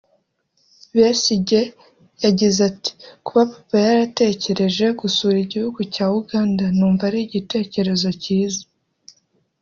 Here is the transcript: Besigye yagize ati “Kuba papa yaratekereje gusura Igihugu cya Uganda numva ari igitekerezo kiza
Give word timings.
Besigye 0.95 1.61
yagize 2.23 2.59
ati 2.69 2.91
“Kuba 3.25 3.41
papa 3.51 3.75
yaratekereje 3.87 4.85
gusura 4.99 5.37
Igihugu 5.45 5.79
cya 5.93 6.05
Uganda 6.19 6.65
numva 6.77 7.03
ari 7.09 7.19
igitekerezo 7.25 8.07
kiza 8.21 8.63